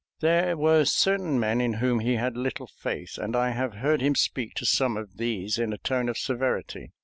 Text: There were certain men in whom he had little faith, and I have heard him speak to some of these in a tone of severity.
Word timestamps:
There 0.19 0.57
were 0.57 0.83
certain 0.85 1.39
men 1.39 1.61
in 1.61 1.73
whom 1.73 1.99
he 1.99 2.15
had 2.15 2.35
little 2.35 2.65
faith, 2.65 3.19
and 3.19 3.35
I 3.35 3.51
have 3.51 3.75
heard 3.75 4.01
him 4.01 4.15
speak 4.15 4.55
to 4.55 4.65
some 4.65 4.97
of 4.97 5.17
these 5.17 5.59
in 5.59 5.73
a 5.73 5.77
tone 5.77 6.09
of 6.09 6.17
severity. 6.17 6.91